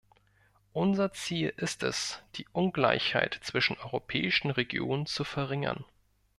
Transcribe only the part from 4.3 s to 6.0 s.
Regionen zu verringern.